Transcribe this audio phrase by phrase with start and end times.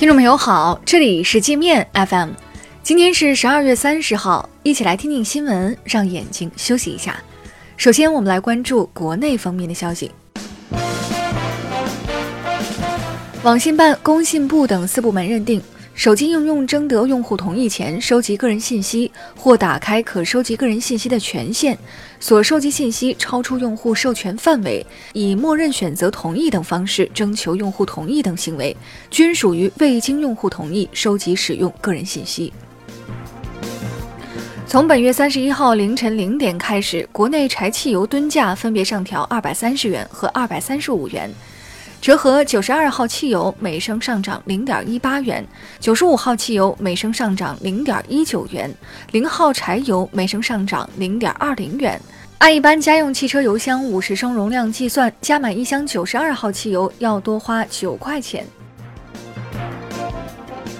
[0.00, 2.30] 听众朋友好，这里是界面 FM，
[2.82, 7.22] 今天是十二月三十号，一起来听听新闻，让眼睛休息一下。
[7.76, 10.10] 首先，我们来关注国内方面的消息。
[13.42, 15.60] 网信办、工信部等四部门认定。
[15.94, 21.76] 手机应用征得用户同意前收集个人信息，或打开可收集个人信息的权限，
[22.18, 28.74] 所收集信息超出用户授权范围，以默认选择同意等方式征求用户同意等行为，
[29.10, 32.50] 均属于未经用户同意收集使用个人信息。
[34.66, 41.30] 从本月三十一号凌晨零点开始，国内柴汽油吨价分别上调二百三十元和二百三十五元。
[42.00, 45.46] 折合九十二号汽油每升上涨零点一八元，
[45.78, 48.74] 九十五号汽油每升上涨零点一九元，
[49.12, 52.00] 零号柴油每升上涨零点二零元。
[52.38, 58.46] 按一般家用汽车油箱五十升容量计算，加满一箱九十二号汽油要多花九块钱。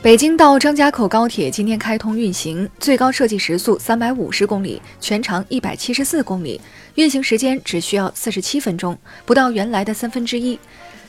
[0.00, 6.60] 北京到张家口高铁今天开通运行，最高设计时速三百五十公里，全长一百七十四公里，
[6.94, 8.96] 运行时间只需要四十七分钟，
[9.26, 10.56] 不到原来的三分之一。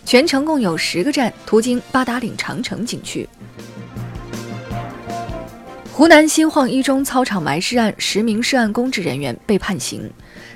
[0.05, 3.27] 全程共有十个站，途经八达岭长城景区。
[5.93, 10.09] 湖南新晃一中操场埋尸案，十名涉案公职人员被判刑，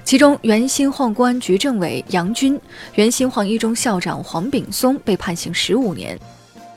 [0.05, 2.59] 其中原新晃公安局政委杨军、
[2.95, 6.17] 原新晃一中校长黄炳松被判刑十五年，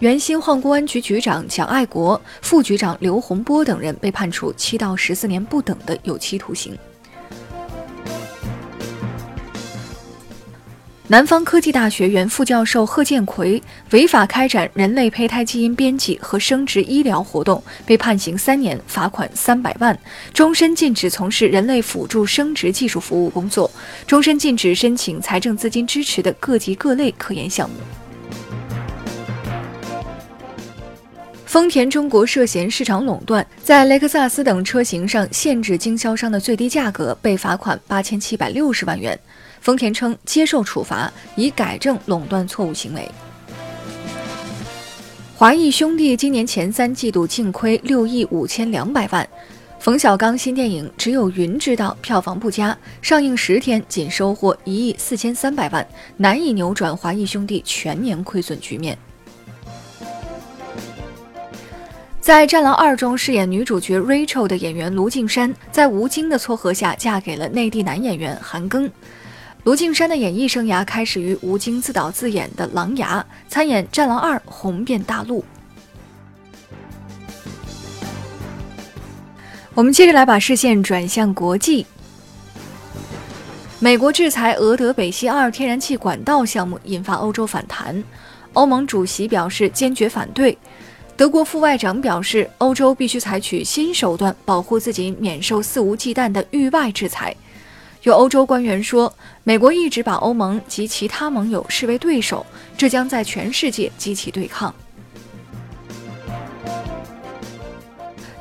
[0.01, 6.77] 原新晃公安局局长蒋爱国、副局长刘洪波等人被判处七到十四年不等的有期徒刑。
[11.09, 13.63] 南方科技大学原副教授贺建奎
[13.93, 19.97] 违法开展人类胚胎基因编辑和生殖医疗活动，被判刑三年，罚款三百万，
[20.35, 23.71] 终身禁止从事人类辅助生殖技术服务工作，
[24.05, 27.77] 终身禁止申请财政资金支持的各级各类科研项目。
[31.45, 39.17] 丰田中国涉嫌市场垄断，在雷克萨斯等车型上限制经销商的最低价格，被罚款八千七百六十万元。
[39.61, 43.11] 丰田称接受处罚，以改正垄断错误行为。
[45.37, 49.29] 华谊兄弟今年前三季度净亏六亿五千两百万。
[49.79, 55.87] 冯小刚新电影《只有云知道》票房不佳，上映十天仅收获一亿四千三百万，
[56.17, 58.97] 难以扭转华谊兄弟全年亏损局面。
[62.21, 68.91] 在《战狼二》中饰演女主角 Rachel 的演员卢靖姗，在吴京的撮合下嫁给了内地男演员韩庚。
[69.67, 75.45] 卢靖姗的演艺生涯开始于吴京自导自演的《狼牙》，参演《战狼二》红遍大陆。
[79.75, 81.85] 我们接着来把视线转向国际。
[83.81, 88.01] 美国制裁俄德北溪二天然气管道项目，引发欧洲反弹。
[88.53, 90.57] 欧盟主席表示坚决反对。
[91.17, 97.35] 德国副外长表示，欧洲必须采取新手段保护自己免受肆无忌惮的域外制裁。
[98.07, 99.13] 有欧洲官员说，
[99.43, 102.47] 美国一直把欧盟及其他盟友视为对手，
[102.79, 104.73] 这将在全世界激起对抗。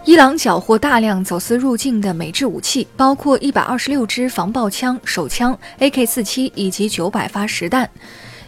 [0.04, 7.90] 伊朗缴获大量走私入境的美制武器，包括一百二十六支防爆枪、手枪、AK-47 以及九百发实弹。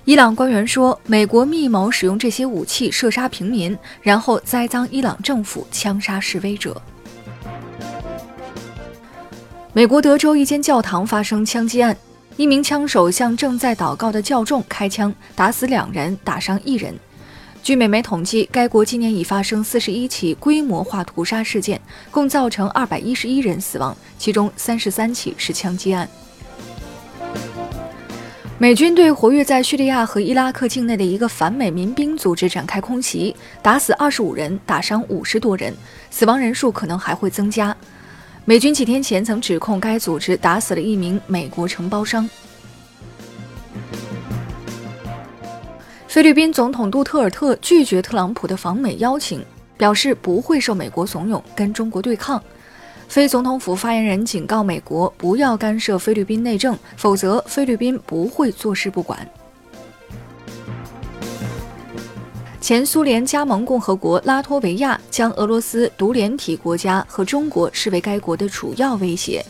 [0.05, 6.79] 伊朗官员说，美国密谋使用这些武器射杀平民，然后栽赃伊朗政府枪杀示威者。
[9.73, 11.95] 美国德州一间教堂发生枪击案，
[12.35, 16.95] 一名枪手向正在祷告的教众开枪，打死两人，打伤一人。
[17.61, 21.79] 据美媒统计，该国今年已发生四十一起规模化屠杀事件，
[22.09, 26.07] 共造成二百一十一人死亡，其中三十三起是枪击案。
[28.57, 35.71] 美军对活跃在叙利亚和伊拉克境内的一个反美民兵组织展开空袭，打死二十五人，打伤五十多人，
[36.09, 37.75] 死亡人数可能还会增加。
[38.49, 42.29] 美军几天前曾指控该组织打死了一名美国承包商。
[46.07, 49.43] 菲律宾总统杜特尔特拒绝特朗普的访美邀请，
[49.75, 52.41] 表示不会受美国怂恿跟中国对抗。
[53.09, 59.29] 非总统府发言人警告美国不要干涉菲律宾内政，否则菲律宾不会坐视不管。
[62.67, 69.41] 前苏联加盟共和国拉脱维亚将俄罗斯独联体国家和中国视为该国的主要威胁。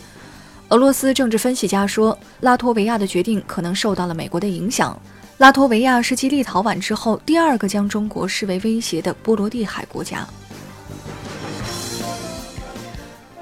[0.70, 4.96] 俄罗斯政治分析家说，拉脱维亚的决定可能受到了美国的影响。
[5.40, 10.24] 拉脱维亚是继立陶宛之后第二个将中国视为威胁的波罗的海国家。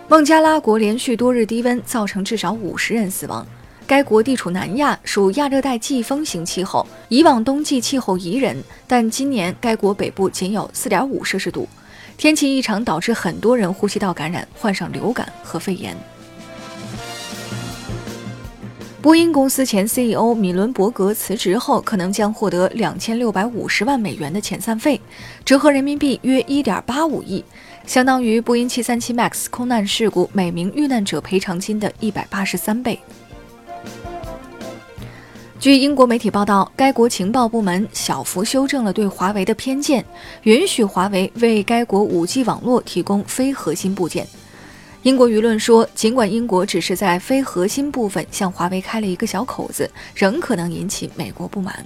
[0.07, 3.45] 孟加拉国连续多日低温造成至少五十人死亡。
[3.87, 11.67] 该国地处南亚，属亚热带季风型气候，以往冬季气候宜人，但今年该国北部仅有4.5摄氏度，
[12.17, 15.95] 天气异常导致很多人呼吸道感染，患上流感和肺炎。
[19.03, 24.99] 波音公司前 CEO 米伦伯格辞职后，可能将获得两千六百五十万美元的遣散费，
[25.45, 27.45] 折合人民币约一点八五亿，
[27.85, 32.99] 相当于波音七三七 MAX 空难事故每名遇难者赔偿金的一百八十三倍。
[35.57, 40.05] 据英国媒体报道，该国情报部门小幅修正了对华为的偏见，
[40.43, 44.27] 允许华为为该国 5G 网络提供非核心部件。
[45.03, 51.83] 英国舆论说，尽管英国只是在非核心部分向华为开了一个小口子，仍可能引起美国不满。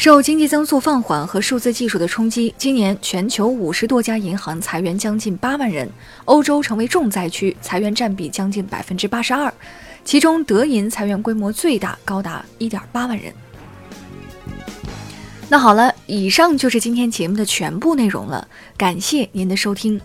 [0.00, 5.86] 受经济增速放缓和数字技术的冲击，今年全球五十多家银行裁员将近八万人，
[6.24, 9.52] 欧洲成为重灾区，裁员占比将近百分之八十二，
[10.02, 13.30] 其中德银裁员规模最大，高达一点八万人。
[15.50, 18.48] 那好了，以上就是今天节目的全部内容了，
[18.78, 20.00] 感谢您的收听。